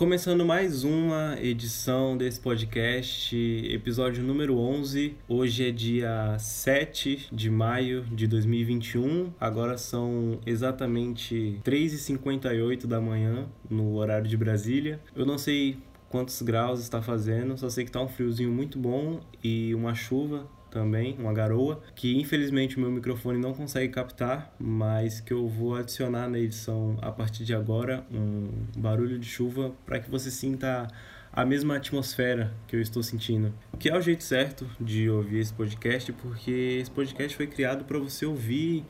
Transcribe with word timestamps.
Começando 0.00 0.46
mais 0.46 0.82
uma 0.82 1.36
edição 1.42 2.16
desse 2.16 2.40
podcast, 2.40 3.36
episódio 3.70 4.22
número 4.22 4.56
11. 4.56 5.14
Hoje 5.28 5.68
é 5.68 5.70
dia 5.70 6.38
7 6.38 7.28
de 7.30 7.50
maio 7.50 8.04
de 8.04 8.26
2021. 8.26 9.30
Agora 9.38 9.76
são 9.76 10.40
exatamente 10.46 11.60
3h58 11.62 12.86
da 12.86 12.98
manhã 12.98 13.46
no 13.68 13.96
horário 13.96 14.26
de 14.26 14.38
Brasília. 14.38 14.98
Eu 15.14 15.26
não 15.26 15.36
sei 15.36 15.76
quantos 16.08 16.40
graus 16.40 16.80
está 16.80 17.02
fazendo, 17.02 17.58
só 17.58 17.68
sei 17.68 17.84
que 17.84 17.90
está 17.90 18.00
um 18.00 18.08
friozinho 18.08 18.50
muito 18.50 18.78
bom 18.78 19.20
e 19.44 19.74
uma 19.74 19.94
chuva 19.94 20.48
também, 20.70 21.16
uma 21.18 21.32
garoa, 21.32 21.82
que 21.94 22.18
infelizmente 22.18 22.76
o 22.76 22.80
meu 22.80 22.90
microfone 22.90 23.38
não 23.38 23.52
consegue 23.52 23.92
captar, 23.92 24.54
mas 24.58 25.20
que 25.20 25.32
eu 25.32 25.48
vou 25.48 25.74
adicionar 25.74 26.28
na 26.28 26.38
edição 26.38 26.96
a 27.02 27.10
partir 27.10 27.44
de 27.44 27.54
agora 27.54 28.04
um 28.12 28.48
barulho 28.76 29.18
de 29.18 29.26
chuva 29.26 29.72
para 29.84 29.98
que 29.98 30.10
você 30.10 30.30
sinta 30.30 30.86
a 31.32 31.44
mesma 31.44 31.76
atmosfera 31.76 32.52
que 32.66 32.74
eu 32.74 32.80
estou 32.80 33.02
sentindo. 33.02 33.52
Que 33.78 33.88
é 33.88 33.96
o 33.96 34.00
jeito 34.00 34.24
certo 34.24 34.66
de 34.80 35.08
ouvir 35.08 35.38
esse 35.38 35.52
podcast, 35.52 36.12
porque 36.12 36.78
esse 36.80 36.90
podcast 36.90 37.36
foi 37.36 37.46
criado 37.46 37.84
para 37.84 37.98
você 37.98 38.26
ouvir 38.26 38.84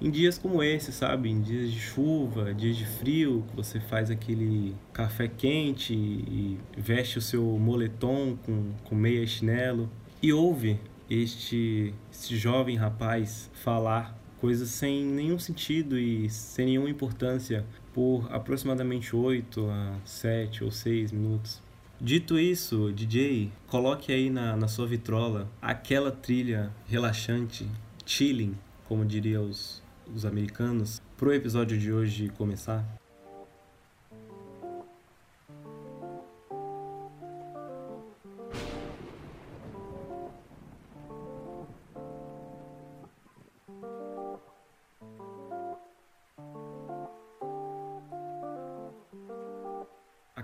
em 0.00 0.10
dias 0.10 0.36
como 0.36 0.62
esse, 0.62 0.92
sabe? 0.92 1.30
Em 1.30 1.40
dias 1.40 1.70
de 1.70 1.78
chuva, 1.78 2.52
dias 2.52 2.76
de 2.76 2.84
frio, 2.84 3.44
que 3.48 3.56
você 3.56 3.78
faz 3.78 4.10
aquele 4.10 4.74
café 4.92 5.28
quente 5.28 5.94
e 5.94 6.58
veste 6.76 7.18
o 7.18 7.22
seu 7.22 7.42
moletom 7.58 8.36
com, 8.44 8.72
com 8.84 8.94
meia 8.94 9.22
e 9.22 9.26
chinelo 9.26 9.88
e 10.20 10.32
ouve 10.32 10.80
este, 11.08 11.94
este 12.10 12.36
jovem 12.36 12.76
rapaz 12.76 13.50
falar 13.54 14.18
coisas 14.40 14.68
sem 14.68 15.04
nenhum 15.04 15.38
sentido 15.38 15.98
e 15.98 16.28
sem 16.28 16.66
nenhuma 16.66 16.90
importância 16.90 17.64
por 17.92 18.26
aproximadamente 18.30 19.14
8 19.16 19.70
a 19.70 19.96
7 20.04 20.64
ou 20.64 20.70
6 20.70 21.12
minutos. 21.12 21.62
Dito 22.00 22.38
isso, 22.38 22.92
DJ, 22.92 23.50
coloque 23.68 24.12
aí 24.12 24.28
na, 24.28 24.56
na 24.56 24.68
sua 24.68 24.86
vitrola 24.86 25.48
aquela 25.62 26.10
trilha 26.10 26.70
relaxante, 26.86 27.66
chilling, 28.04 28.54
como 28.84 29.04
diriam 29.04 29.48
os, 29.48 29.82
os 30.14 30.26
americanos, 30.26 31.00
para 31.16 31.28
o 31.28 31.32
episódio 31.32 31.78
de 31.78 31.92
hoje 31.92 32.28
começar. 32.36 33.03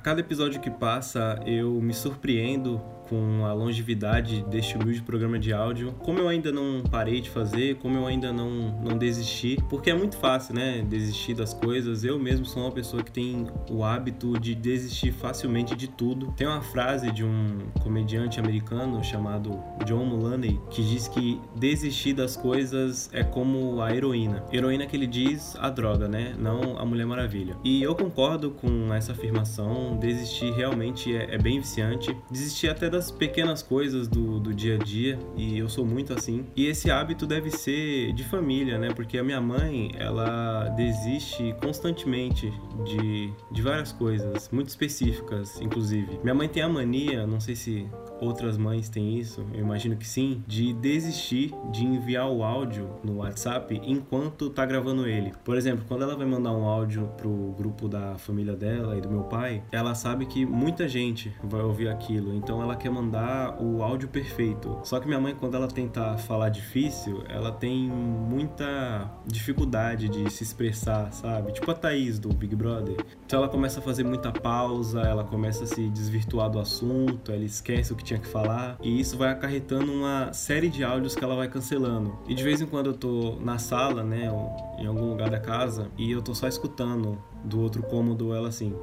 Cada 0.03 0.20
episódio 0.20 0.61
que 0.61 0.70
passa, 0.70 1.39
eu 1.47 1.73
me 1.81 1.93
surpreendo 1.93 2.81
com 3.11 3.44
a 3.44 3.53
longevidade 3.53 4.44
deste 4.48 4.77
humilde 4.77 5.03
programa 5.03 5.36
de 5.36 5.53
áudio. 5.53 5.92
Como 5.98 6.20
eu 6.20 6.28
ainda 6.28 6.53
não 6.53 6.84
parei 6.89 7.20
de 7.20 7.28
fazer, 7.28 7.75
como 7.77 7.98
eu 7.98 8.06
ainda 8.06 8.33
não, 8.33 8.80
não 8.80 8.97
desisti, 8.97 9.58
porque 9.69 9.91
é 9.91 9.94
muito 9.94 10.16
fácil, 10.16 10.55
né? 10.55 10.86
Desistir 10.89 11.34
das 11.34 11.53
coisas. 11.53 12.05
Eu 12.05 12.20
mesmo 12.20 12.47
sou 12.47 12.62
uma 12.62 12.70
pessoa 12.70 13.03
que 13.03 13.11
tem 13.11 13.48
o 13.69 13.83
hábito 13.83 14.38
de 14.38 14.55
desistir 14.55 15.11
facilmente 15.11 15.75
de 15.75 15.88
tudo. 15.88 16.33
Tem 16.36 16.47
uma 16.47 16.62
frase 16.62 17.11
de 17.11 17.25
um 17.25 17.58
comediante 17.81 18.38
americano 18.38 19.03
chamado 19.03 19.61
John 19.84 20.05
Mulaney 20.05 20.61
que 20.70 20.83
diz 20.83 21.08
que 21.08 21.41
desistir 21.56 22.12
das 22.12 22.36
coisas 22.36 23.11
é 23.12 23.25
como 23.25 23.83
a 23.83 23.92
heroína. 23.92 24.44
Heroína 24.53 24.86
que 24.86 24.97
ele 24.97 25.08
diz 25.08 25.56
a 25.58 25.69
droga, 25.69 26.06
né? 26.06 26.36
Não 26.38 26.78
a 26.78 26.84
Mulher 26.84 27.06
Maravilha. 27.06 27.56
E 27.64 27.83
eu 27.83 27.97
concordo 27.97 28.53
com 28.53 28.94
essa 28.94 29.11
afirmação. 29.11 29.98
Desistir 29.98 30.53
realmente 30.53 31.12
é, 31.16 31.34
é 31.34 31.38
bem 31.38 31.58
viciante. 31.58 32.16
Desistir 32.31 32.69
até 32.69 32.88
das 32.88 33.00
das 33.01 33.11
pequenas 33.11 33.62
coisas 33.62 34.06
do, 34.06 34.39
do 34.39 34.53
dia 34.53 34.75
a 34.75 34.79
dia 34.79 35.19
e 35.34 35.56
eu 35.56 35.70
sou 35.70 35.87
muito 35.87 36.12
assim. 36.12 36.45
E 36.55 36.67
esse 36.67 36.91
hábito 36.91 37.27
deve 37.27 37.51
ser 37.51 38.12
de 38.12 38.22
família, 38.25 38.78
né? 38.78 38.93
Porque 38.94 39.16
a 39.16 39.25
minha 39.25 39.41
mãe, 39.41 39.91
ela 39.99 40.69
desiste 40.77 41.55
constantemente 41.62 42.53
de, 42.84 43.33
de 43.50 43.62
várias 43.62 43.91
coisas, 43.91 44.50
muito 44.50 44.69
específicas, 44.69 45.59
inclusive. 45.62 46.21
Minha 46.22 46.34
mãe 46.34 46.47
tem 46.47 46.62
a 46.62 46.69
mania, 46.69 47.27
não 47.27 47.41
sei 47.41 47.56
se 47.56 47.88
outras 48.21 48.59
mães 48.59 48.88
têm 48.88 49.19
isso, 49.19 49.47
eu 49.55 49.61
imagino 49.61 49.97
que 49.97 50.06
sim, 50.06 50.44
de 50.47 50.72
desistir 50.75 51.55
de 51.72 51.84
enviar 51.84 52.28
o 52.31 52.44
áudio 52.44 52.91
no 53.03 53.17
WhatsApp 53.19 53.81
enquanto 53.82 54.50
tá 54.50 54.67
gravando 54.67 55.06
ele. 55.06 55.32
Por 55.43 55.56
exemplo, 55.56 55.84
quando 55.88 56.03
ela 56.03 56.15
vai 56.15 56.27
mandar 56.27 56.53
um 56.53 56.65
áudio 56.65 57.11
pro 57.17 57.55
grupo 57.56 57.88
da 57.88 58.19
família 58.19 58.55
dela 58.55 58.97
e 58.97 59.00
do 59.00 59.09
meu 59.09 59.22
pai, 59.22 59.62
ela 59.72 59.94
sabe 59.94 60.27
que 60.27 60.44
muita 60.44 60.87
gente 60.87 61.34
vai 61.43 61.62
ouvir 61.62 61.88
aquilo, 61.88 62.34
então 62.34 62.62
ela 62.62 62.77
quer 62.77 62.90
mandar 62.91 63.61
o 63.61 63.83
áudio 63.83 64.09
perfeito. 64.09 64.78
Só 64.83 64.99
que 65.01 65.06
minha 65.06 65.21
mãe, 65.21 65.34
quando 65.34 65.56
ela 65.56 65.69
tenta 65.69 66.17
falar 66.19 66.49
difícil, 66.49 67.23
ela 67.28 67.53
tem 67.53 67.89
muita 67.89 69.11
dificuldade 69.27 70.09
de 70.09 70.31
se 70.31 70.43
expressar, 70.43 71.12
sabe? 71.12 71.53
Tipo 71.53 71.71
a 71.71 71.75
Thaís 71.75 72.19
do 72.19 72.29
Big 72.29 72.55
Brother. 72.55 72.97
Então 73.25 73.39
ela 73.39 73.49
começa 73.49 73.81
a 73.81 73.83
fazer 73.83 74.05
muita 74.05 74.33
pausa, 74.33 75.00
ela 75.00 75.25
começa 75.25 75.65
a 75.65 75.67
se 75.67 75.89
desvirtuar 75.91 76.50
do 76.50 76.59
assunto, 76.59 77.33
ela 77.33 77.45
esquece 77.45 77.93
o 77.93 77.97
que 77.97 78.05
tinha 78.05 78.19
que 78.19 78.27
falar, 78.27 78.77
e 78.83 79.00
isso 79.00 79.17
vai 79.17 79.31
acarretando 79.31 79.93
uma 79.93 80.33
série 80.33 80.69
de 80.69 80.83
áudios 80.83 81.15
que 81.15 81.23
ela 81.23 81.37
vai 81.37 81.49
cancelando. 81.49 82.19
E 82.27 82.34
de 82.34 82.43
vez 82.43 82.61
em 82.61 82.67
quando 82.67 82.87
eu 82.87 82.95
tô 82.95 83.37
na 83.41 83.59
sala, 83.59 84.03
né, 84.03 84.31
ou 84.31 84.55
em 84.79 84.87
algum 84.87 85.11
lugar 85.11 85.31
da 85.31 85.39
casa, 85.39 85.91
e 85.97 86.11
eu 86.11 86.23
tô 86.23 86.34
só 86.34 86.49
escutando 86.49 87.23
do 87.45 87.61
outro 87.61 87.83
cômodo 87.83 88.34
ela 88.34 88.49
assim. 88.49 88.75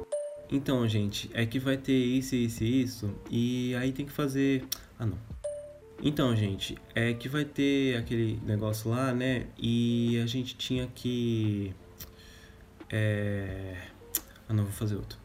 Então, 0.50 0.88
gente, 0.88 1.30
é 1.34 1.44
que 1.44 1.58
vai 1.58 1.76
ter 1.76 1.92
isso, 1.92 2.34
isso 2.34 2.64
e 2.64 2.82
isso, 2.82 3.14
e 3.30 3.74
aí 3.76 3.92
tem 3.92 4.06
que 4.06 4.12
fazer. 4.12 4.64
Ah, 4.98 5.04
não. 5.04 5.18
Então, 6.02 6.34
gente, 6.34 6.78
é 6.94 7.12
que 7.12 7.28
vai 7.28 7.44
ter 7.44 7.96
aquele 7.96 8.40
negócio 8.46 8.90
lá, 8.90 9.12
né? 9.12 9.46
E 9.58 10.18
a 10.22 10.26
gente 10.26 10.56
tinha 10.56 10.86
que. 10.94 11.74
É. 12.88 13.76
Ah, 14.48 14.54
não, 14.54 14.64
vou 14.64 14.72
fazer 14.72 14.96
outro. 14.96 15.18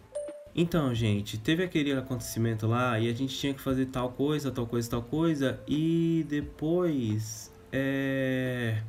Então, 0.55 0.93
gente, 0.93 1.37
teve 1.37 1.63
aquele 1.63 1.93
acontecimento 1.93 2.67
lá 2.67 2.99
e 2.99 3.09
a 3.09 3.13
gente 3.13 3.35
tinha 3.37 3.53
que 3.53 3.61
fazer 3.61 3.87
tal 3.87 4.11
coisa, 4.11 4.51
tal 4.51 4.67
coisa, 4.67 4.89
tal 4.89 5.01
coisa 5.03 5.59
e 5.67 6.25
depois. 6.27 7.51
É. 7.71 8.81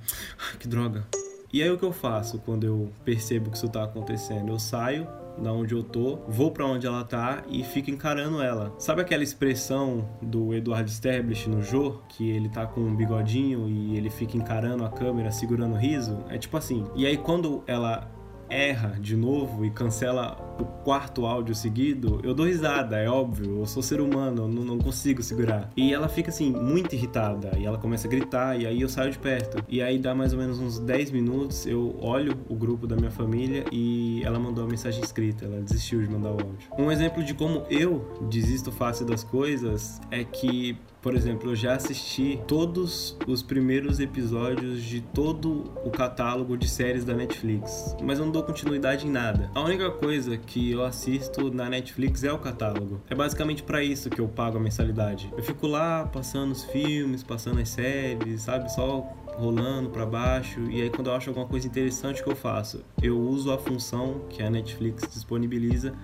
Que 0.58 0.66
droga. 0.66 1.06
E 1.52 1.62
aí 1.62 1.70
o 1.70 1.78
que 1.78 1.84
eu 1.84 1.92
faço 1.92 2.40
quando 2.40 2.64
eu 2.64 2.92
percebo 3.04 3.50
que 3.50 3.56
isso 3.56 3.68
tá 3.68 3.84
acontecendo? 3.84 4.50
Eu 4.50 4.58
saio 4.58 5.06
da 5.38 5.52
onde 5.52 5.74
eu 5.74 5.82
tô, 5.82 6.18
vou 6.28 6.50
para 6.50 6.66
onde 6.66 6.86
ela 6.86 7.04
tá 7.04 7.42
e 7.48 7.62
fico 7.62 7.90
encarando 7.90 8.42
ela. 8.42 8.74
Sabe 8.78 9.02
aquela 9.02 9.22
expressão 9.22 10.08
do 10.20 10.54
Eduardo 10.54 10.90
Sterblich 10.90 11.48
no 11.48 11.62
Jô, 11.62 12.00
que 12.08 12.30
ele 12.30 12.48
tá 12.48 12.66
com 12.66 12.80
um 12.80 12.94
bigodinho 12.94 13.68
e 13.68 13.96
ele 13.96 14.10
fica 14.10 14.36
encarando 14.36 14.84
a 14.84 14.90
câmera, 14.90 15.30
segurando 15.30 15.74
o 15.74 15.78
riso? 15.78 16.24
É 16.28 16.38
tipo 16.38 16.56
assim. 16.56 16.84
E 16.94 17.06
aí 17.06 17.16
quando 17.16 17.62
ela 17.66 18.10
erra 18.48 18.96
de 19.00 19.16
novo 19.16 19.64
e 19.64 19.70
cancela 19.70 20.36
o 20.58 20.64
quarto 20.84 21.26
áudio 21.26 21.54
seguido, 21.54 22.20
eu 22.22 22.34
dou 22.34 22.46
risada, 22.46 22.98
é 22.98 23.08
óbvio, 23.08 23.60
eu 23.60 23.66
sou 23.66 23.82
ser 23.82 24.00
humano, 24.00 24.42
eu 24.44 24.48
não, 24.48 24.78
consigo 24.78 25.22
segurar. 25.22 25.70
E 25.76 25.92
ela 25.92 26.08
fica 26.08 26.30
assim, 26.30 26.50
muito 26.50 26.94
irritada, 26.94 27.52
e 27.58 27.64
ela 27.64 27.78
começa 27.78 28.06
a 28.06 28.10
gritar, 28.10 28.58
e 28.60 28.66
aí 28.66 28.80
eu 28.80 28.88
saio 28.88 29.10
de 29.10 29.18
perto. 29.18 29.64
E 29.68 29.80
aí 29.80 29.98
dá 29.98 30.14
mais 30.14 30.32
ou 30.32 30.38
menos 30.38 30.58
uns 30.58 30.78
10 30.78 31.10
minutos, 31.10 31.66
eu 31.66 31.96
olho 32.00 32.36
o 32.48 32.54
grupo 32.54 32.86
da 32.86 32.96
minha 32.96 33.10
família 33.10 33.64
e 33.72 34.22
ela 34.24 34.38
mandou 34.38 34.64
a 34.64 34.68
mensagem 34.68 35.02
escrita, 35.02 35.44
ela 35.44 35.60
desistiu 35.60 36.02
de 36.02 36.08
mandar 36.08 36.30
o 36.30 36.32
áudio. 36.32 36.68
Um 36.78 36.90
exemplo 36.90 37.22
de 37.22 37.34
como 37.34 37.64
eu 37.70 38.04
desisto 38.28 38.70
fácil 38.70 39.06
das 39.06 39.24
coisas 39.24 40.00
é 40.10 40.22
que 40.24 40.76
por 41.04 41.14
exemplo, 41.14 41.50
eu 41.50 41.54
já 41.54 41.74
assisti 41.74 42.40
todos 42.48 43.14
os 43.26 43.42
primeiros 43.42 44.00
episódios 44.00 44.82
de 44.82 45.02
todo 45.02 45.70
o 45.84 45.90
catálogo 45.90 46.56
de 46.56 46.66
séries 46.66 47.04
da 47.04 47.12
Netflix, 47.12 47.94
mas 48.02 48.18
eu 48.18 48.24
não 48.24 48.32
dou 48.32 48.42
continuidade 48.42 49.06
em 49.06 49.10
nada. 49.10 49.50
A 49.54 49.60
única 49.60 49.90
coisa 49.90 50.38
que 50.44 50.70
eu 50.70 50.84
assisto 50.84 51.50
na 51.52 51.68
Netflix 51.68 52.22
é 52.24 52.32
o 52.32 52.38
catálogo. 52.38 53.00
É 53.08 53.14
basicamente 53.14 53.62
para 53.62 53.82
isso 53.82 54.10
que 54.10 54.20
eu 54.20 54.28
pago 54.28 54.58
a 54.58 54.60
mensalidade. 54.60 55.32
Eu 55.36 55.42
fico 55.42 55.66
lá 55.66 56.06
passando 56.06 56.52
os 56.52 56.64
filmes, 56.64 57.22
passando 57.22 57.60
as 57.60 57.68
séries, 57.68 58.42
sabe? 58.42 58.72
Só 58.72 59.06
rolando 59.36 59.90
para 59.90 60.06
baixo 60.06 60.60
e 60.70 60.82
aí 60.82 60.90
quando 60.90 61.08
eu 61.08 61.14
acho 61.14 61.30
alguma 61.30 61.46
coisa 61.46 61.66
interessante 61.66 62.22
que 62.22 62.30
eu 62.30 62.36
faço 62.36 62.84
eu 63.02 63.18
uso 63.18 63.50
a 63.52 63.58
função 63.58 64.22
que 64.28 64.42
a 64.42 64.50
Netflix 64.50 65.02
disponibiliza 65.12 65.94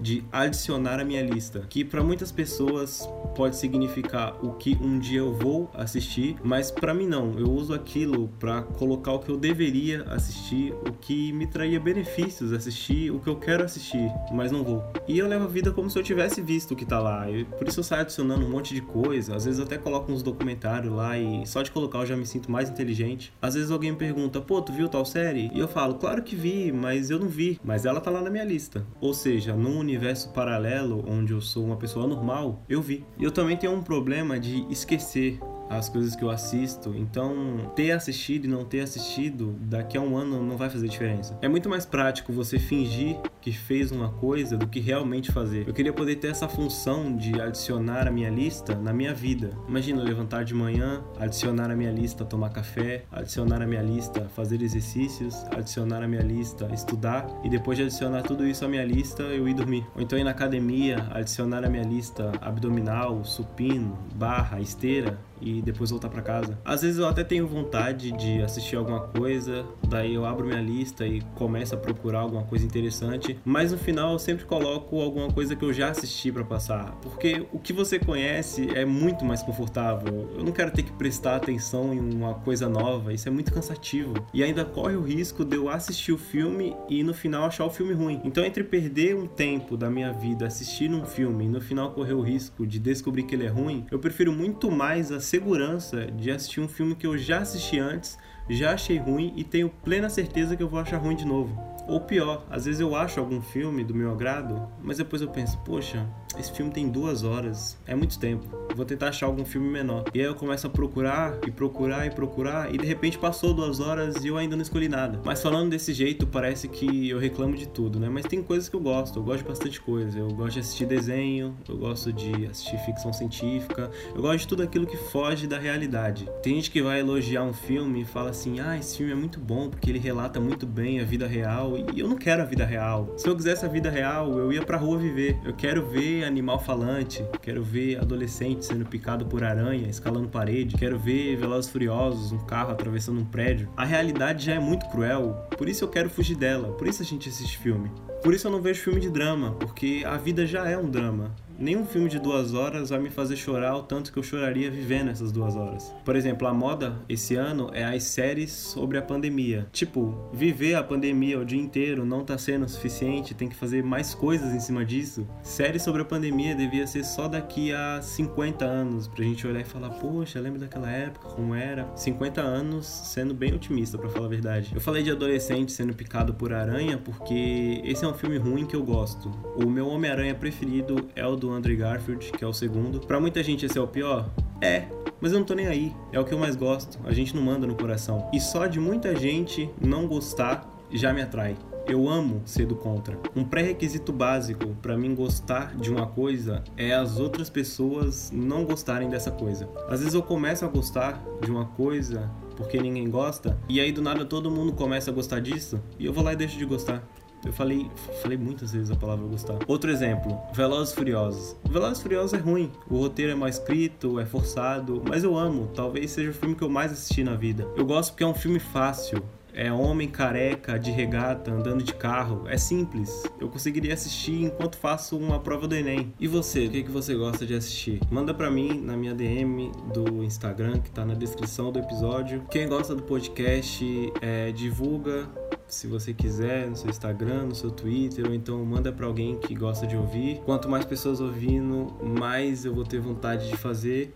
de 0.00 0.24
adicionar 0.32 1.00
a 1.00 1.04
minha 1.04 1.22
lista, 1.22 1.64
que 1.68 1.84
para 1.84 2.02
muitas 2.02 2.30
pessoas 2.32 3.08
pode 3.34 3.56
significar 3.56 4.36
o 4.44 4.54
que 4.54 4.76
um 4.80 4.98
dia 4.98 5.20
eu 5.20 5.32
vou 5.32 5.70
assistir, 5.74 6.36
mas 6.42 6.70
para 6.70 6.94
mim 6.94 7.06
não. 7.06 7.38
Eu 7.38 7.50
uso 7.50 7.74
aquilo 7.74 8.28
para 8.38 8.62
colocar 8.62 9.12
o 9.12 9.18
que 9.18 9.30
eu 9.30 9.36
deveria 9.36 10.02
assistir, 10.04 10.72
o 10.72 10.92
que 10.92 11.32
me 11.32 11.46
traria 11.46 11.78
benefícios 11.78 12.52
assistir, 12.52 13.10
o 13.10 13.20
que 13.20 13.28
eu 13.28 13.36
quero 13.36 13.64
assistir, 13.64 14.10
mas 14.32 14.50
não 14.50 14.62
vou. 14.62 14.82
E 15.06 15.18
eu 15.18 15.26
levo 15.26 15.44
a 15.44 15.48
vida 15.48 15.70
como 15.70 15.90
se 15.90 15.98
eu 15.98 16.02
tivesse 16.02 16.40
visto 16.40 16.72
o 16.72 16.76
que 16.76 16.84
tá 16.84 16.98
lá. 16.98 17.26
Por 17.58 17.68
isso 17.68 17.80
eu 17.80 17.84
saio 17.84 18.02
adicionando 18.02 18.44
um 18.44 18.50
monte 18.50 18.74
de 18.74 18.80
coisa. 18.80 19.36
Às 19.36 19.44
vezes 19.44 19.60
até 19.60 19.78
coloco 19.78 20.10
uns 20.10 20.22
documentários 20.22 20.92
lá 20.92 21.18
e 21.18 21.46
só 21.46 21.62
de 21.62 21.70
colocar 21.70 21.98
eu 21.98 22.06
já 22.06 22.16
me 22.16 22.26
sinto 22.26 22.50
mais 22.50 22.70
inteligente. 22.80 23.32
Às 23.40 23.54
vezes 23.54 23.70
alguém 23.70 23.92
me 23.92 23.98
pergunta: 23.98 24.40
"Pô, 24.40 24.62
tu 24.62 24.72
viu 24.72 24.88
tal 24.88 25.04
série?" 25.04 25.50
E 25.52 25.58
eu 25.58 25.68
falo: 25.68 25.94
"Claro 25.94 26.22
que 26.22 26.34
vi, 26.34 26.72
mas 26.72 27.10
eu 27.10 27.18
não 27.18 27.28
vi, 27.28 27.60
mas 27.62 27.84
ela 27.84 28.00
tá 28.00 28.10
lá 28.10 28.22
na 28.22 28.30
minha 28.30 28.44
lista". 28.44 28.86
Ou 29.00 29.12
seja, 29.12 29.54
não 29.54 29.78
universo 29.78 30.32
paralelo 30.32 31.04
onde 31.06 31.32
eu 31.32 31.40
sou 31.40 31.64
uma 31.64 31.76
pessoa 31.76 32.06
normal, 32.06 32.64
eu 32.68 32.80
vi. 32.80 33.04
E 33.18 33.24
eu 33.24 33.30
também 33.30 33.56
tenho 33.56 33.72
um 33.72 33.82
problema 33.82 34.38
de 34.38 34.66
esquecer 34.70 35.38
as 35.70 35.88
coisas 35.88 36.16
que 36.16 36.24
eu 36.24 36.30
assisto. 36.30 36.92
Então, 36.96 37.72
ter 37.76 37.92
assistido 37.92 38.46
e 38.46 38.48
não 38.48 38.64
ter 38.64 38.80
assistido, 38.80 39.54
daqui 39.60 39.96
a 39.96 40.00
um 40.00 40.16
ano 40.16 40.42
não 40.42 40.56
vai 40.56 40.68
fazer 40.68 40.88
diferença. 40.88 41.38
É 41.40 41.48
muito 41.48 41.68
mais 41.68 41.86
prático 41.86 42.32
você 42.32 42.58
fingir 42.58 43.16
que 43.40 43.52
fez 43.52 43.92
uma 43.92 44.10
coisa 44.10 44.56
do 44.56 44.66
que 44.66 44.80
realmente 44.80 45.30
fazer. 45.30 45.66
Eu 45.68 45.72
queria 45.72 45.92
poder 45.92 46.16
ter 46.16 46.28
essa 46.28 46.48
função 46.48 47.16
de 47.16 47.40
adicionar 47.40 48.08
a 48.08 48.10
minha 48.10 48.28
lista 48.28 48.74
na 48.74 48.92
minha 48.92 49.14
vida. 49.14 49.50
Imagina 49.68 50.00
eu 50.00 50.04
levantar 50.04 50.44
de 50.44 50.52
manhã, 50.52 51.02
adicionar 51.18 51.70
a 51.70 51.76
minha 51.76 51.92
lista 51.92 52.24
tomar 52.24 52.50
café, 52.50 53.04
adicionar 53.12 53.62
a 53.62 53.66
minha 53.66 53.82
lista 53.82 54.28
fazer 54.34 54.60
exercícios, 54.62 55.44
adicionar 55.52 56.02
a 56.02 56.08
minha 56.08 56.22
lista 56.22 56.68
estudar 56.72 57.26
e 57.44 57.48
depois 57.48 57.78
de 57.78 57.84
adicionar 57.84 58.22
tudo 58.22 58.46
isso 58.46 58.64
à 58.64 58.68
minha 58.68 58.84
lista 58.84 59.22
eu 59.22 59.48
ir 59.48 59.54
dormir. 59.54 59.86
Ou 59.94 60.02
então 60.02 60.18
ir 60.18 60.24
na 60.24 60.30
academia, 60.30 61.06
adicionar 61.10 61.64
a 61.64 61.68
minha 61.68 61.84
lista 61.84 62.32
abdominal, 62.40 63.24
supino, 63.24 63.96
barra, 64.14 64.60
esteira 64.60 65.18
e 65.40 65.62
depois 65.62 65.90
voltar 65.90 66.08
para 66.08 66.22
casa. 66.22 66.58
Às 66.64 66.82
vezes 66.82 66.98
eu 66.98 67.06
até 67.06 67.24
tenho 67.24 67.46
vontade 67.46 68.12
de 68.12 68.42
assistir 68.42 68.76
alguma 68.76 69.00
coisa, 69.00 69.64
daí 69.88 70.14
eu 70.14 70.24
abro 70.24 70.46
minha 70.46 70.60
lista 70.60 71.06
e 71.06 71.20
começo 71.34 71.74
a 71.74 71.78
procurar 71.78 72.20
alguma 72.20 72.44
coisa 72.44 72.64
interessante, 72.64 73.38
mas 73.44 73.72
no 73.72 73.78
final 73.78 74.12
eu 74.12 74.18
sempre 74.18 74.44
coloco 74.44 75.00
alguma 75.00 75.32
coisa 75.32 75.56
que 75.56 75.64
eu 75.64 75.72
já 75.72 75.90
assisti 75.90 76.30
para 76.30 76.44
passar, 76.44 76.92
porque 77.02 77.46
o 77.52 77.58
que 77.58 77.72
você 77.72 77.98
conhece 77.98 78.68
é 78.74 78.84
muito 78.84 79.24
mais 79.24 79.42
confortável. 79.42 80.30
Eu 80.36 80.44
não 80.44 80.52
quero 80.52 80.70
ter 80.70 80.82
que 80.82 80.92
prestar 80.92 81.36
atenção 81.36 81.92
em 81.92 82.00
uma 82.00 82.34
coisa 82.34 82.68
nova, 82.68 83.12
isso 83.12 83.28
é 83.28 83.30
muito 83.30 83.52
cansativo. 83.52 84.14
E 84.32 84.42
ainda 84.42 84.64
corre 84.64 84.96
o 84.96 85.02
risco 85.02 85.44
de 85.44 85.56
eu 85.56 85.68
assistir 85.68 86.12
o 86.12 86.18
filme 86.18 86.76
e 86.88 87.02
no 87.02 87.14
final 87.14 87.44
achar 87.44 87.64
o 87.64 87.70
filme 87.70 87.92
ruim. 87.92 88.20
Então 88.24 88.44
entre 88.44 88.64
perder 88.64 89.16
um 89.16 89.26
tempo 89.26 89.76
da 89.76 89.90
minha 89.90 90.12
vida 90.12 90.46
assistindo 90.46 90.96
um 90.96 91.04
filme 91.04 91.44
e 91.44 91.48
no 91.48 91.60
final 91.60 91.92
correr 91.92 92.14
o 92.14 92.20
risco 92.20 92.66
de 92.66 92.78
descobrir 92.78 93.24
que 93.24 93.34
ele 93.34 93.46
é 93.46 93.48
ruim, 93.48 93.86
eu 93.90 93.98
prefiro 93.98 94.32
muito 94.32 94.70
mais 94.70 95.12
a 95.12 95.20
segurança 95.30 96.06
de 96.06 96.28
assistir 96.28 96.60
um 96.60 96.66
filme 96.66 96.96
que 96.96 97.06
eu 97.06 97.16
já 97.16 97.38
assisti 97.38 97.78
antes, 97.78 98.18
já 98.48 98.72
achei 98.72 98.98
ruim 98.98 99.32
e 99.36 99.44
tenho 99.44 99.70
plena 99.70 100.10
certeza 100.10 100.56
que 100.56 100.62
eu 100.62 100.68
vou 100.68 100.80
achar 100.80 100.96
ruim 100.96 101.14
de 101.14 101.24
novo. 101.24 101.56
Ou 101.86 102.00
pior, 102.00 102.44
às 102.50 102.64
vezes 102.64 102.80
eu 102.80 102.96
acho 102.96 103.20
algum 103.20 103.40
filme 103.40 103.84
do 103.84 103.94
meu 103.94 104.10
agrado, 104.10 104.68
mas 104.82 104.98
depois 104.98 105.22
eu 105.22 105.28
penso, 105.28 105.56
poxa, 105.58 106.04
esse 106.38 106.52
filme 106.52 106.70
tem 106.70 106.88
duas 106.88 107.22
horas, 107.22 107.76
é 107.86 107.94
muito 107.94 108.18
tempo, 108.18 108.46
vou 108.74 108.84
tentar 108.84 109.08
achar 109.08 109.26
algum 109.26 109.44
filme 109.44 109.68
menor. 109.68 110.04
E 110.14 110.20
aí 110.20 110.26
eu 110.26 110.34
começo 110.34 110.66
a 110.66 110.70
procurar 110.70 111.38
e 111.46 111.50
procurar 111.50 112.06
e 112.06 112.10
procurar, 112.10 112.74
e 112.74 112.78
de 112.78 112.86
repente 112.86 113.18
passou 113.18 113.52
duas 113.52 113.80
horas 113.80 114.24
e 114.24 114.28
eu 114.28 114.36
ainda 114.36 114.56
não 114.56 114.62
escolhi 114.62 114.88
nada. 114.88 115.20
Mas 115.24 115.42
falando 115.42 115.70
desse 115.70 115.92
jeito, 115.92 116.26
parece 116.26 116.68
que 116.68 117.08
eu 117.08 117.18
reclamo 117.18 117.56
de 117.56 117.68
tudo, 117.68 117.98
né? 117.98 118.08
Mas 118.08 118.24
tem 118.24 118.42
coisas 118.42 118.68
que 118.68 118.76
eu 118.76 118.80
gosto, 118.80 119.18
eu 119.18 119.22
gosto 119.22 119.42
de 119.42 119.48
bastante 119.48 119.80
coisa. 119.80 120.18
Eu 120.18 120.28
gosto 120.28 120.54
de 120.54 120.60
assistir 120.60 120.86
desenho, 120.86 121.56
eu 121.68 121.76
gosto 121.76 122.12
de 122.12 122.46
assistir 122.46 122.78
ficção 122.78 123.12
científica, 123.12 123.90
eu 124.14 124.22
gosto 124.22 124.38
de 124.38 124.48
tudo 124.48 124.62
aquilo 124.62 124.86
que 124.86 124.96
foge 124.96 125.46
da 125.46 125.58
realidade. 125.58 126.28
Tem 126.42 126.54
gente 126.54 126.70
que 126.70 126.82
vai 126.82 127.00
elogiar 127.00 127.42
um 127.42 127.52
filme 127.52 128.02
e 128.02 128.04
fala 128.04 128.30
assim: 128.30 128.60
ah, 128.60 128.76
esse 128.76 128.96
filme 128.96 129.12
é 129.12 129.16
muito 129.16 129.40
bom 129.40 129.68
porque 129.68 129.90
ele 129.90 129.98
relata 129.98 130.40
muito 130.40 130.66
bem 130.66 131.00
a 131.00 131.04
vida 131.04 131.26
real 131.26 131.74
e 131.92 132.00
eu 132.00 132.08
não 132.08 132.16
quero 132.16 132.42
a 132.42 132.44
vida 132.44 132.64
real. 132.64 133.14
Se 133.16 133.28
eu 133.28 133.36
quisesse 133.36 133.64
a 133.64 133.68
vida 133.68 133.90
real, 133.90 134.38
eu 134.38 134.52
ia 134.52 134.62
pra 134.62 134.76
rua 134.76 134.98
viver. 134.98 135.38
Eu 135.44 135.54
quero 135.54 135.86
ver 135.86 136.19
animal 136.24 136.58
falante, 136.58 137.24
quero 137.42 137.62
ver 137.62 137.98
adolescente 137.98 138.64
sendo 138.64 138.84
picado 138.86 139.26
por 139.26 139.42
aranha, 139.44 139.88
escalando 139.88 140.28
parede, 140.28 140.76
quero 140.76 140.98
ver 140.98 141.36
Velozes 141.36 141.70
Furiosos, 141.70 142.32
um 142.32 142.38
carro 142.38 142.72
atravessando 142.72 143.20
um 143.20 143.24
prédio. 143.24 143.68
A 143.76 143.84
realidade 143.84 144.44
já 144.44 144.54
é 144.54 144.58
muito 144.58 144.86
cruel, 144.88 145.46
por 145.56 145.68
isso 145.68 145.84
eu 145.84 145.88
quero 145.88 146.10
fugir 146.10 146.36
dela, 146.36 146.72
por 146.74 146.86
isso 146.86 147.02
a 147.02 147.04
gente 147.06 147.28
assiste 147.28 147.58
filme. 147.58 147.90
Por 148.22 148.34
isso 148.34 148.46
eu 148.46 148.50
não 148.50 148.60
vejo 148.60 148.82
filme 148.82 149.00
de 149.00 149.10
drama, 149.10 149.52
porque 149.52 150.02
a 150.06 150.16
vida 150.16 150.46
já 150.46 150.68
é 150.68 150.76
um 150.76 150.90
drama 150.90 151.34
nenhum 151.60 151.84
filme 151.84 152.08
de 152.08 152.18
duas 152.18 152.54
horas 152.54 152.88
vai 152.88 152.98
me 152.98 153.10
fazer 153.10 153.36
chorar 153.36 153.76
o 153.76 153.82
tanto 153.82 154.10
que 154.10 154.18
eu 154.18 154.22
choraria 154.22 154.70
vivendo 154.70 155.10
essas 155.10 155.30
duas 155.30 155.54
horas. 155.54 155.92
Por 156.04 156.16
exemplo, 156.16 156.48
a 156.48 156.54
moda 156.54 156.96
esse 157.06 157.36
ano 157.36 157.70
é 157.74 157.84
as 157.84 158.04
séries 158.04 158.50
sobre 158.50 158.96
a 158.96 159.02
pandemia. 159.02 159.68
Tipo, 159.70 160.30
viver 160.32 160.74
a 160.74 160.82
pandemia 160.82 161.38
o 161.38 161.44
dia 161.44 161.60
inteiro 161.60 162.06
não 162.06 162.24
tá 162.24 162.38
sendo 162.38 162.66
suficiente, 162.66 163.34
tem 163.34 163.48
que 163.48 163.54
fazer 163.54 163.84
mais 163.84 164.14
coisas 164.14 164.54
em 164.54 164.60
cima 164.60 164.84
disso. 164.84 165.28
Série 165.42 165.78
sobre 165.78 166.00
a 166.00 166.04
pandemia 166.04 166.54
devia 166.54 166.86
ser 166.86 167.04
só 167.04 167.28
daqui 167.28 167.72
a 167.72 168.00
50 168.00 168.64
anos, 168.64 169.06
pra 169.06 169.22
gente 169.22 169.46
olhar 169.46 169.60
e 169.60 169.64
falar, 169.64 169.90
poxa, 169.90 170.40
lembra 170.40 170.60
daquela 170.60 170.90
época, 170.90 171.28
como 171.28 171.54
era? 171.54 171.86
50 171.94 172.40
anos 172.40 172.86
sendo 172.86 173.34
bem 173.34 173.52
otimista, 173.52 173.98
para 173.98 174.08
falar 174.08 174.26
a 174.26 174.30
verdade. 174.30 174.70
Eu 174.74 174.80
falei 174.80 175.02
de 175.02 175.10
adolescente 175.10 175.72
sendo 175.72 175.92
picado 175.92 176.32
por 176.32 176.54
aranha 176.54 176.96
porque 176.96 177.82
esse 177.84 178.02
é 178.02 178.08
um 178.08 178.09
filme 178.14 178.38
ruim 178.38 178.66
que 178.66 178.76
eu 178.76 178.82
gosto. 178.82 179.30
O 179.56 179.68
meu 179.68 179.88
Homem-Aranha 179.88 180.34
preferido 180.34 181.08
é 181.14 181.26
o 181.26 181.36
do 181.36 181.50
Andrew 181.50 181.76
Garfield, 181.76 182.32
que 182.32 182.44
é 182.44 182.46
o 182.46 182.52
segundo. 182.52 183.00
Para 183.00 183.20
muita 183.20 183.42
gente 183.42 183.66
esse 183.66 183.78
é 183.78 183.80
o 183.80 183.86
pior? 183.86 184.28
É, 184.60 184.86
mas 185.20 185.32
eu 185.32 185.38
não 185.38 185.46
tô 185.46 185.54
nem 185.54 185.66
aí. 185.66 185.92
É 186.12 186.20
o 186.20 186.24
que 186.24 186.32
eu 186.32 186.38
mais 186.38 186.56
gosto. 186.56 186.98
A 187.04 187.12
gente 187.12 187.34
não 187.34 187.42
manda 187.42 187.66
no 187.66 187.74
coração. 187.74 188.28
E 188.32 188.40
só 188.40 188.66
de 188.66 188.80
muita 188.80 189.14
gente 189.16 189.70
não 189.80 190.06
gostar 190.06 190.68
já 190.90 191.12
me 191.12 191.22
atrai. 191.22 191.56
Eu 191.86 192.08
amo 192.08 192.42
ser 192.44 192.66
do 192.66 192.76
contra. 192.76 193.18
Um 193.34 193.44
pré-requisito 193.44 194.12
básico 194.12 194.76
para 194.82 194.96
mim 194.96 195.14
gostar 195.14 195.74
de 195.76 195.90
uma 195.90 196.06
coisa 196.06 196.62
é 196.76 196.92
as 196.92 197.18
outras 197.18 197.50
pessoas 197.50 198.30
não 198.32 198.64
gostarem 198.64 199.08
dessa 199.08 199.30
coisa. 199.30 199.68
Às 199.88 200.00
vezes 200.00 200.14
eu 200.14 200.22
começo 200.22 200.64
a 200.64 200.68
gostar 200.68 201.22
de 201.42 201.50
uma 201.50 201.64
coisa 201.64 202.30
porque 202.60 202.78
ninguém 202.78 203.08
gosta, 203.08 203.58
e 203.70 203.80
aí 203.80 203.90
do 203.90 204.02
nada 204.02 204.22
todo 204.22 204.50
mundo 204.50 204.74
começa 204.74 205.10
a 205.10 205.14
gostar 205.14 205.40
disso, 205.40 205.80
e 205.98 206.04
eu 206.04 206.12
vou 206.12 206.22
lá 206.22 206.34
e 206.34 206.36
deixo 206.36 206.58
de 206.58 206.66
gostar. 206.66 207.02
Eu 207.44 207.52
falei, 207.52 207.90
falei 208.22 208.36
muitas 208.36 208.72
vezes 208.72 208.90
a 208.90 208.96
palavra 208.96 209.26
gostar. 209.26 209.58
Outro 209.66 209.90
exemplo, 209.90 210.38
Velozes 210.52 210.94
Furiosos. 210.94 211.56
Velozes 211.68 212.02
Furiosos 212.02 212.34
é 212.34 212.38
ruim, 212.38 212.70
o 212.88 212.98
roteiro 212.98 213.32
é 213.32 213.34
mal 213.34 213.48
escrito, 213.48 214.20
é 214.20 214.26
forçado, 214.26 215.02
mas 215.08 215.24
eu 215.24 215.36
amo. 215.36 215.70
Talvez 215.74 216.10
seja 216.10 216.30
o 216.30 216.34
filme 216.34 216.54
que 216.54 216.62
eu 216.62 216.68
mais 216.68 216.92
assisti 216.92 217.24
na 217.24 217.34
vida. 217.34 217.66
Eu 217.76 217.86
gosto 217.86 218.12
porque 218.12 218.24
é 218.24 218.26
um 218.26 218.34
filme 218.34 218.58
fácil. 218.58 219.22
É 219.52 219.72
homem 219.72 220.08
careca, 220.08 220.78
de 220.78 220.90
regata, 220.90 221.50
andando 221.50 221.82
de 221.82 221.94
carro. 221.94 222.44
É 222.46 222.56
simples. 222.56 223.24
Eu 223.40 223.48
conseguiria 223.48 223.94
assistir 223.94 224.44
enquanto 224.44 224.76
faço 224.76 225.16
uma 225.16 225.40
prova 225.40 225.66
do 225.66 225.74
Enem. 225.74 226.12
E 226.20 226.28
você, 226.28 226.66
o 226.66 226.70
que, 226.70 226.84
que 226.84 226.90
você 226.90 227.14
gosta 227.14 227.44
de 227.44 227.54
assistir? 227.54 228.00
Manda 228.10 228.32
pra 228.32 228.50
mim 228.50 228.80
na 228.80 228.96
minha 228.96 229.14
DM 229.14 229.72
do 229.92 230.22
Instagram, 230.22 230.78
que 230.78 230.90
tá 230.90 231.04
na 231.04 231.14
descrição 231.14 231.72
do 231.72 231.78
episódio. 231.78 232.44
Quem 232.50 232.68
gosta 232.68 232.94
do 232.94 233.02
podcast, 233.02 233.84
é, 234.20 234.52
divulga 234.52 235.28
se 235.74 235.86
você 235.86 236.12
quiser, 236.12 236.68
no 236.68 236.76
seu 236.76 236.90
Instagram, 236.90 237.46
no 237.46 237.54
seu 237.54 237.70
Twitter, 237.70 238.26
ou 238.26 238.34
então 238.34 238.64
manda 238.64 238.92
para 238.92 239.06
alguém 239.06 239.38
que 239.38 239.54
gosta 239.54 239.86
de 239.86 239.96
ouvir. 239.96 240.40
Quanto 240.44 240.68
mais 240.68 240.84
pessoas 240.84 241.20
ouvindo, 241.20 241.94
mais 242.02 242.64
eu 242.64 242.74
vou 242.74 242.84
ter 242.84 243.00
vontade 243.00 243.48
de 243.48 243.56
fazer. 243.56 244.14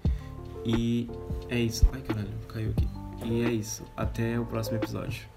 E 0.64 1.08
é 1.48 1.58
isso. 1.58 1.86
Ai 1.92 2.00
caralho, 2.00 2.28
caiu 2.48 2.70
aqui. 2.70 2.88
E 3.24 3.42
é 3.42 3.50
isso. 3.52 3.84
Até 3.96 4.38
o 4.38 4.44
próximo 4.44 4.76
episódio. 4.76 5.34